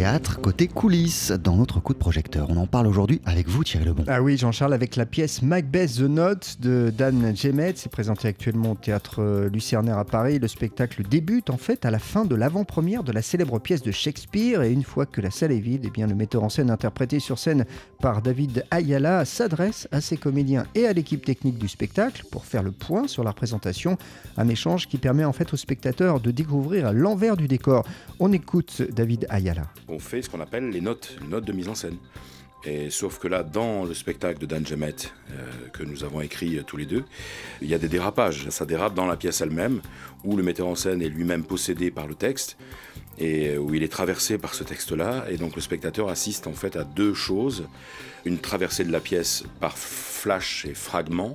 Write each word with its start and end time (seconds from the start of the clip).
théâtre 0.00 0.40
côté 0.40 0.66
coulisses 0.66 1.30
dans 1.30 1.56
notre 1.56 1.78
coup 1.78 1.92
de 1.92 1.98
projecteur. 1.98 2.46
On 2.48 2.56
en 2.56 2.66
parle 2.66 2.86
aujourd'hui 2.86 3.20
avec 3.26 3.48
vous 3.48 3.64
Thierry 3.64 3.84
Lebon. 3.84 4.04
Ah 4.08 4.22
oui 4.22 4.38
Jean-Charles 4.38 4.72
avec 4.72 4.96
la 4.96 5.04
pièce 5.04 5.42
Macbeth 5.42 5.96
The 5.96 6.08
Note 6.08 6.56
de 6.58 6.90
Dan 6.96 7.36
Jemet. 7.36 7.74
C'est 7.76 7.92
présenté 7.92 8.26
actuellement 8.26 8.72
au 8.72 8.74
théâtre 8.76 9.20
euh, 9.20 9.50
Lucernaire 9.50 9.98
à 9.98 10.06
Paris. 10.06 10.38
Le 10.38 10.48
spectacle 10.48 11.02
débute 11.02 11.50
en 11.50 11.58
fait 11.58 11.84
à 11.84 11.90
la 11.90 11.98
fin 11.98 12.24
de 12.24 12.34
l'avant-première 12.34 13.04
de 13.04 13.12
la 13.12 13.20
célèbre 13.20 13.58
pièce 13.58 13.82
de 13.82 13.90
Shakespeare 13.90 14.62
et 14.62 14.72
une 14.72 14.84
fois 14.84 15.04
que 15.04 15.20
la 15.20 15.30
salle 15.30 15.52
est 15.52 15.60
vide, 15.60 15.82
eh 15.84 15.90
bien, 15.90 16.06
le 16.06 16.14
metteur 16.14 16.44
en 16.44 16.48
scène 16.48 16.70
interprété 16.70 17.20
sur 17.20 17.38
scène 17.38 17.66
par 18.00 18.22
David 18.22 18.64
Ayala 18.70 19.26
s'adresse 19.26 19.86
à 19.92 20.00
ses 20.00 20.16
comédiens 20.16 20.64
et 20.74 20.86
à 20.86 20.94
l'équipe 20.94 21.26
technique 21.26 21.58
du 21.58 21.68
spectacle 21.68 22.24
pour 22.30 22.46
faire 22.46 22.62
le 22.62 22.72
point 22.72 23.06
sur 23.06 23.22
la 23.22 23.32
représentation. 23.32 23.98
Un 24.38 24.48
échange 24.48 24.88
qui 24.88 24.96
permet 24.96 25.26
en 25.26 25.34
fait 25.34 25.52
aux 25.52 25.58
spectateurs 25.58 26.20
de 26.20 26.30
découvrir 26.30 26.94
l'envers 26.94 27.36
du 27.36 27.48
décor. 27.48 27.84
On 28.18 28.32
écoute 28.32 28.80
David 28.96 29.26
Ayala. 29.28 29.64
On 29.90 29.98
fait 29.98 30.22
ce 30.22 30.30
qu'on 30.30 30.40
appelle 30.40 30.70
les 30.70 30.80
notes, 30.80 31.16
les 31.20 31.26
notes 31.26 31.44
de 31.44 31.52
mise 31.52 31.68
en 31.68 31.74
scène. 31.74 31.96
Et 32.64 32.90
sauf 32.90 33.18
que 33.18 33.26
là, 33.26 33.42
dans 33.42 33.84
le 33.84 33.94
spectacle 33.94 34.38
de 34.38 34.46
Dan 34.46 34.66
Jemet, 34.66 34.94
euh, 35.30 35.68
que 35.72 35.82
nous 35.82 36.04
avons 36.04 36.20
écrit 36.20 36.58
euh, 36.58 36.62
tous 36.62 36.76
les 36.76 36.84
deux, 36.84 37.04
il 37.62 37.68
y 37.68 37.74
a 37.74 37.78
des 37.78 37.88
dérapages. 37.88 38.48
Ça 38.50 38.66
dérape 38.66 38.94
dans 38.94 39.06
la 39.06 39.16
pièce 39.16 39.40
elle-même, 39.40 39.80
où 40.24 40.36
le 40.36 40.42
metteur 40.42 40.66
en 40.66 40.74
scène 40.74 41.00
est 41.00 41.08
lui-même 41.08 41.42
possédé 41.42 41.90
par 41.90 42.06
le 42.06 42.14
texte, 42.14 42.58
et 43.18 43.50
euh, 43.50 43.58
où 43.58 43.74
il 43.74 43.82
est 43.82 43.92
traversé 43.92 44.38
par 44.38 44.54
ce 44.54 44.64
texte-là. 44.64 45.26
Et 45.30 45.36
donc 45.36 45.56
le 45.56 45.62
spectateur 45.62 46.08
assiste 46.08 46.46
en 46.46 46.52
fait 46.52 46.76
à 46.76 46.84
deux 46.84 47.14
choses. 47.14 47.64
Une 48.24 48.38
traversée 48.38 48.84
de 48.84 48.92
la 48.92 49.00
pièce 49.00 49.44
par 49.60 49.78
flash 49.78 50.66
et 50.66 50.74
fragments, 50.74 51.34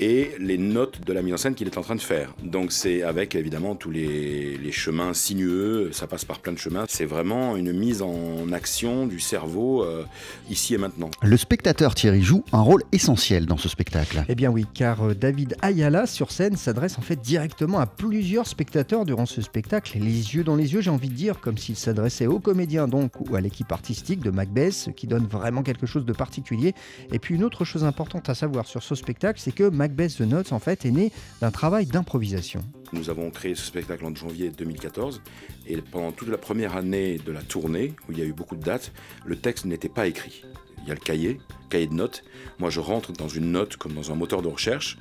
et 0.00 0.34
les 0.40 0.58
notes 0.58 1.02
de 1.06 1.12
la 1.12 1.22
mise 1.22 1.34
en 1.34 1.36
scène 1.36 1.54
qu'il 1.54 1.66
est 1.66 1.76
en 1.76 1.82
train 1.82 1.94
de 1.94 2.00
faire. 2.00 2.34
Donc 2.42 2.72
c'est 2.72 3.02
avec 3.02 3.34
évidemment 3.34 3.74
tous 3.74 3.90
les, 3.90 4.58
chemins 4.72 5.12
sinueux, 5.14 5.90
ça 5.92 6.06
passe 6.06 6.24
par 6.24 6.38
plein 6.38 6.52
de 6.52 6.58
chemins. 6.58 6.84
C'est 6.88 7.04
vraiment 7.04 7.56
une 7.56 7.72
mise 7.72 8.02
en 8.02 8.50
action 8.52 9.06
du 9.06 9.18
cerveau 9.18 9.84
euh, 9.84 10.04
ici 10.48 10.74
et 10.74 10.78
maintenant. 10.78 11.10
Le 11.22 11.36
spectateur 11.36 11.94
Thierry 11.94 12.22
joue 12.22 12.44
un 12.52 12.60
rôle 12.60 12.82
essentiel 12.92 13.46
dans 13.46 13.58
ce 13.58 13.68
spectacle. 13.68 14.24
Eh 14.28 14.34
bien 14.36 14.48
oui, 14.48 14.64
car 14.72 15.08
euh, 15.08 15.14
David 15.14 15.56
Ayala 15.60 16.06
sur 16.06 16.30
scène 16.30 16.56
s'adresse 16.56 16.98
en 16.98 17.02
fait 17.02 17.20
directement 17.20 17.80
à 17.80 17.86
plusieurs 17.86 18.46
spectateurs 18.46 19.04
durant 19.04 19.26
ce 19.26 19.42
spectacle, 19.42 19.98
les 19.98 20.34
yeux 20.34 20.44
dans 20.44 20.56
les 20.56 20.72
yeux 20.72 20.80
envie 20.90 21.08
de 21.08 21.14
dire, 21.14 21.40
comme 21.40 21.58
s'il 21.58 21.76
s'adressait 21.76 22.26
aux 22.26 22.40
comédiens 22.40 22.88
donc 22.88 23.12
ou 23.20 23.34
à 23.34 23.40
l'équipe 23.40 23.70
artistique 23.72 24.20
de 24.20 24.30
Macbeth, 24.30 24.90
qui 24.96 25.06
donne 25.06 25.26
vraiment 25.26 25.62
quelque 25.62 25.86
chose 25.86 26.04
de 26.04 26.12
particulier. 26.12 26.74
Et 27.12 27.18
puis 27.18 27.34
une 27.34 27.44
autre 27.44 27.64
chose 27.64 27.84
importante 27.84 28.28
à 28.28 28.34
savoir 28.34 28.66
sur 28.66 28.82
ce 28.82 28.94
spectacle, 28.94 29.40
c'est 29.40 29.52
que 29.52 29.68
Macbeth 29.68 30.16
The 30.16 30.22
Notes 30.22 30.52
en 30.52 30.58
fait 30.58 30.84
est 30.84 30.90
né 30.90 31.12
d'un 31.40 31.50
travail 31.50 31.86
d'improvisation. 31.86 32.62
Nous 32.92 33.08
avons 33.08 33.30
créé 33.30 33.54
ce 33.54 33.64
spectacle 33.64 34.04
en 34.04 34.14
janvier 34.14 34.50
2014 34.50 35.22
et 35.66 35.76
pendant 35.80 36.12
toute 36.12 36.28
la 36.28 36.38
première 36.38 36.76
année 36.76 37.18
de 37.18 37.32
la 37.32 37.42
tournée, 37.42 37.94
où 38.08 38.12
il 38.12 38.18
y 38.18 38.22
a 38.22 38.24
eu 38.24 38.32
beaucoup 38.32 38.56
de 38.56 38.62
dates, 38.62 38.92
le 39.24 39.36
texte 39.36 39.64
n'était 39.64 39.88
pas 39.88 40.06
écrit. 40.06 40.42
Il 40.82 40.88
y 40.88 40.90
a 40.90 40.94
le 40.94 41.00
cahier, 41.00 41.38
cahier 41.68 41.86
de 41.86 41.94
notes. 41.94 42.24
Moi, 42.58 42.70
je 42.70 42.80
rentre 42.80 43.12
dans 43.12 43.28
une 43.28 43.52
note 43.52 43.76
comme 43.76 43.92
dans 43.92 44.10
un 44.10 44.14
moteur 44.14 44.42
de 44.42 44.48
recherche. 44.48 44.98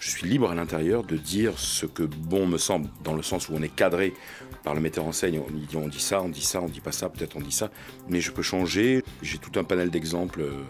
Je 0.00 0.10
suis 0.10 0.28
libre 0.28 0.50
à 0.50 0.54
l'intérieur 0.54 1.02
de 1.02 1.16
dire 1.16 1.58
ce 1.58 1.84
que 1.84 2.04
bon 2.04 2.46
me 2.46 2.58
semble, 2.58 2.88
dans 3.02 3.14
le 3.14 3.22
sens 3.22 3.48
où 3.48 3.54
on 3.54 3.62
est 3.62 3.74
cadré 3.74 4.14
par 4.62 4.74
le 4.74 4.80
metteur 4.80 5.04
en 5.04 5.12
scène. 5.12 5.40
On 5.74 5.88
dit, 5.88 6.00
ça, 6.00 6.22
on 6.22 6.28
dit 6.28 6.42
ça, 6.42 6.60
on 6.60 6.68
dit 6.68 6.80
pas 6.80 6.92
ça, 6.92 7.08
peut-être 7.08 7.36
on 7.36 7.40
dit 7.40 7.52
ça. 7.52 7.70
Mais 8.08 8.20
je 8.20 8.30
peux 8.30 8.42
changer. 8.42 9.02
J'ai 9.22 9.38
tout 9.38 9.58
un 9.58 9.64
panel 9.64 9.90
d'exemples, 9.90 10.42
euh, 10.42 10.62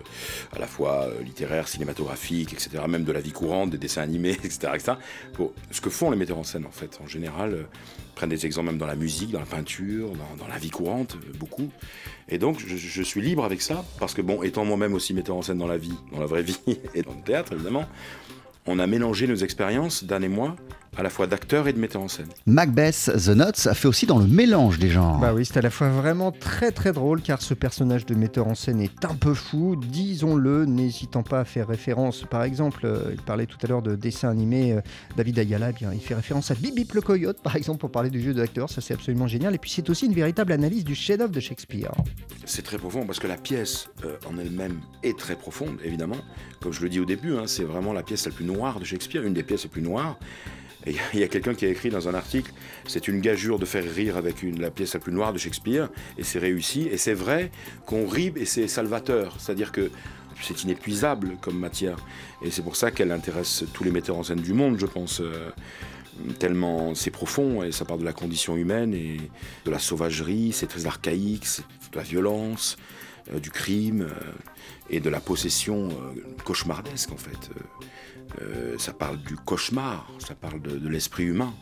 à 0.54 0.58
la 0.58 0.66
fois 0.66 1.08
euh, 1.08 1.22
littéraires, 1.22 1.68
cinématographiques, 1.68 2.52
etc., 2.54 2.82
même 2.88 3.04
de 3.04 3.12
la 3.12 3.20
vie 3.20 3.32
courante, 3.32 3.70
des 3.70 3.78
dessins 3.78 4.02
animés, 4.02 4.32
etc. 4.44 4.72
ce 5.70 5.80
que 5.80 5.90
font 5.90 6.10
les 6.10 6.16
metteurs 6.16 6.38
en 6.38 6.44
scène, 6.44 6.64
en 6.64 6.70
fait. 6.70 6.98
En 7.02 7.06
général, 7.06 7.52
euh, 7.52 7.62
prennent 8.14 8.30
des 8.30 8.46
exemples 8.46 8.68
même 8.68 8.78
dans 8.78 8.86
la 8.86 8.96
musique, 8.96 9.30
dans 9.30 9.40
la 9.40 9.46
peinture, 9.46 10.10
dans, 10.38 10.48
la 10.48 10.58
vie 10.58 10.70
courante, 10.70 11.16
beaucoup. 11.38 11.70
Et 12.28 12.38
donc, 12.38 12.58
je, 12.58 13.02
suis 13.02 13.20
libre 13.20 13.44
avec 13.44 13.62
ça, 13.62 13.84
parce 14.00 14.14
que, 14.14 14.22
bon, 14.22 14.42
étant 14.42 14.64
moi-même 14.64 14.94
aussi 14.94 15.12
metteur 15.14 15.36
en 15.36 15.42
scène 15.42 15.58
dans 15.58 15.66
la 15.66 15.78
vie, 15.78 15.94
dans 16.12 16.20
la 16.20 16.26
vraie 16.26 16.42
vie, 16.42 16.58
et 16.94 17.03
dans 17.03 17.14
le 17.14 17.22
théâtre, 17.22 17.53
évidemment, 17.53 17.86
on 18.68 18.78
a 18.78 18.86
mélangé 18.86 19.26
nos 19.26 19.36
expériences, 19.36 20.04
Dan 20.04 20.22
et 20.22 20.28
moi, 20.28 20.54
à 20.98 21.03
la 21.04 21.10
fois 21.10 21.28
d'acteur 21.28 21.69
et 21.69 21.72
de 21.72 21.78
metteur 21.78 22.03
en 22.03 22.09
scène. 22.09 22.26
Macbeth 22.47 23.12
The 23.25 23.28
Notes 23.28 23.69
a 23.69 23.75
fait 23.75 23.86
aussi 23.86 24.04
dans 24.04 24.19
le 24.19 24.26
mélange 24.26 24.81
des 24.81 24.88
genres. 24.88 25.20
Bah 25.20 25.32
oui, 25.32 25.47
c'est 25.47 25.56
à 25.56 25.62
la 25.62 25.70
fois 25.70 25.88
vraiment 25.91 26.32
très 26.32 26.72
très 26.72 26.92
drôle 26.92 27.22
car 27.22 27.41
ce 27.41 27.54
personnage 27.54 28.04
de 28.04 28.16
metteur 28.16 28.48
en 28.48 28.56
scène 28.56 28.81
est 28.81 29.04
un 29.04 29.14
peu 29.14 29.32
fou, 29.32 29.76
disons-le, 29.76 30.64
n'hésitant 30.64 31.22
pas 31.22 31.41
à 31.41 31.44
faire 31.44 31.69
référence. 31.69 32.25
Par 32.28 32.42
exemple, 32.42 32.81
euh, 32.84 33.12
il 33.12 33.22
parlait 33.22 33.47
tout 33.47 33.59
à 33.62 33.69
l'heure 33.69 33.82
de 33.82 33.94
dessin 33.94 34.28
animé, 34.28 34.72
euh, 34.72 34.81
David 35.16 35.38
Ayala, 35.38 35.70
eh 35.70 35.72
bien, 35.72 35.92
il 35.92 36.00
fait 36.00 36.14
référence 36.14 36.50
à 36.50 36.54
Bibi 36.54 36.88
le 36.92 37.00
Coyote 37.00 37.41
par 37.42 37.54
exemple 37.54 37.78
pour 37.78 37.92
parler 37.92 38.10
du 38.10 38.20
jeu 38.20 38.34
de 38.34 38.41
l'acteur, 38.41 38.69
ça 38.69 38.80
c'est 38.80 38.94
absolument 38.94 39.28
génial. 39.28 39.54
Et 39.54 39.59
puis 39.59 39.70
c'est 39.70 39.88
aussi 39.91 40.06
une 40.06 40.15
véritable 40.15 40.50
analyse 40.50 40.84
du 40.84 40.97
chef-d'œuvre 40.97 41.32
de 41.32 41.41
Shakespeare. 41.41 41.92
C'est 42.44 42.62
très 42.62 42.78
profond 42.78 43.06
parce 43.06 43.20
que 43.20 43.28
la 43.28 43.36
pièce 43.36 43.88
euh, 44.04 44.16
en 44.28 44.36
elle-même 44.36 44.80
est 45.04 45.16
très 45.16 45.36
profonde, 45.36 45.78
évidemment. 45.84 46.16
Comme 46.60 46.72
je 46.72 46.82
le 46.82 46.88
dis 46.88 46.98
au 46.98 47.04
début, 47.04 47.36
hein, 47.36 47.44
c'est 47.47 47.62
vraiment 47.62 47.92
la 47.92 48.03
pièce 48.03 48.26
la 48.26 48.32
plus 48.32 48.44
noire 48.44 48.80
de 48.80 48.84
Shakespeare, 48.84 49.22
une 49.22 49.34
des 49.34 49.44
pièces 49.44 49.62
les 49.62 49.69
plus 49.69 49.82
noires 49.82 50.19
il 50.87 51.21
y 51.21 51.22
a 51.22 51.28
quelqu'un 51.28 51.55
qui 51.55 51.66
a 51.66 51.69
écrit 51.69 51.91
dans 51.91 52.09
un 52.09 52.15
article, 52.15 52.53
c'est 52.87 53.09
une 53.09 53.21
gageure 53.21 53.59
de 53.59 53.65
faire 53.65 53.84
rire 53.84 54.16
avec 54.16 54.37
la 54.43 54.71
pièce 54.71 54.94
la 54.94 55.00
plus 55.00 55.12
noire 55.12 55.33
de 55.33 55.39
Shakespeare, 55.39 55.89
et 56.16 56.22
c'est 56.22 56.39
réussi. 56.39 56.89
Et 56.91 56.97
c'est 56.97 57.15
vrai 57.15 57.50
qu'on 57.87 58.06
rit 58.06 58.33
et 58.37 58.44
c'est 58.44 58.69
salvateur. 58.69 59.37
C'est-à-dire 59.39 59.72
que 59.72 59.91
c'est 60.41 60.62
inépuisable 60.62 61.37
comme 61.41 61.59
matière. 61.59 61.97
Et 62.43 62.50
c'est 62.50 62.62
pour 62.62 62.77
ça 62.77 62.91
qu'elle 62.91 63.11
intéresse 63.11 63.65
tous 63.72 63.84
les 63.84 63.91
metteurs 63.91 64.16
en 64.16 64.22
scène 64.22 64.41
du 64.41 64.53
monde, 64.53 64.78
je 64.78 64.87
pense. 64.87 65.21
Euh, 65.21 65.50
tellement 66.38 66.94
c'est 66.94 67.10
profond 67.10 67.62
et 67.62 67.72
ça 67.72 67.84
part 67.84 67.98
de 67.98 68.04
la 68.04 68.12
condition 68.12 68.56
humaine 68.56 68.94
et 68.94 69.19
de 69.64 69.70
la 69.70 69.78
sauvagerie, 69.78 70.52
c'est 70.52 70.66
très 70.66 70.86
archaïque, 70.86 71.46
c'est 71.46 71.62
de 71.92 71.96
la 71.96 72.02
violence, 72.02 72.76
euh, 73.32 73.41
du 73.41 73.50
crime 73.50 74.02
euh, 74.02 74.32
et 74.91 75.00
de 75.00 75.10
la 75.10 75.20
possession 75.20 75.88
cauchemardesque 76.44 77.12
en 77.12 77.16
fait. 77.16 77.50
Euh, 78.42 78.76
ça 78.78 78.92
parle 78.92 79.18
du 79.18 79.36
cauchemar, 79.36 80.06
ça 80.18 80.34
parle 80.34 80.60
de, 80.60 80.88
l'esprit 80.88 81.24
humain. 81.24 81.52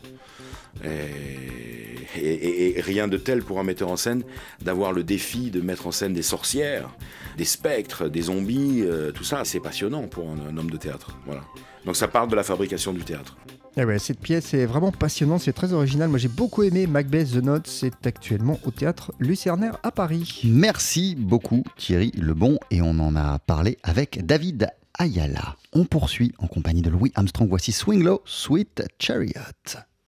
Et, 0.83 2.79
rien 2.79 3.07
de 3.07 3.17
tel 3.17 3.43
pour 3.43 3.59
un 3.59 3.63
metteur 3.63 3.89
en 3.89 3.97
scène 3.97 4.23
d'avoir 4.61 4.91
le 4.91 5.03
défi 5.03 5.51
de 5.51 5.61
mettre 5.61 5.87
en 5.87 5.91
scène 5.91 6.13
des 6.13 6.21
sorcières, 6.21 6.89
des 7.37 7.45
spectres, 7.45 8.07
des 8.07 8.23
zombies, 8.23 8.81
euh, 8.83 9.11
tout 9.11 9.23
ça, 9.23 9.43
c'est 9.43 9.59
passionnant 9.59 10.03
pour 10.07 10.29
un, 10.29 10.57
homme 10.57 10.69
de 10.69 10.77
théâtre. 10.77 11.17
Voilà. 11.25 11.43
Donc 11.85 11.95
ça 11.95 12.07
parle 12.07 12.29
de 12.29 12.35
la 12.35 12.43
fabrication 12.43 12.93
du 12.93 13.03
théâtre. 13.03 13.37
Eh 13.79 13.85
ouais, 13.85 13.99
cette 13.99 14.19
pièce 14.19 14.55
est 14.55 14.65
vraiment 14.65 14.91
passionnante, 14.91 15.41
c'est 15.41 15.53
très 15.53 15.71
original. 15.71 16.09
Moi 16.09 16.17
j'ai 16.17 16.29
beaucoup 16.29 16.63
aimé 16.63 16.87
Macbeth 16.87 17.33
The 17.33 17.43
Note, 17.43 17.67
c'est 17.67 18.07
actuellement 18.07 18.59
au 18.65 18.71
théâtre 18.71 19.13
Lucernaire 19.19 19.77
à 19.83 19.91
Paris. 19.91 20.41
Merci 20.45 21.13
beaucoup 21.15 21.61
Thierry 21.77 22.11
Lebon 22.17 22.57
et 22.71 22.81
on 22.81 22.97
en 22.97 23.15
a 23.15 23.37
parlé 23.37 23.77
avec 23.83 24.25
David 24.25 24.69
Ayala. 24.97 25.57
On 25.73 25.85
poursuit 25.85 26.33
en 26.39 26.47
compagnie 26.47 26.81
de 26.81 26.89
Louis 26.89 27.11
Armstrong. 27.13 27.47
Voici 27.47 27.71
Swing 27.71 28.03
Low, 28.03 28.23
Sweet 28.25 28.81
Chariot. 28.97 29.77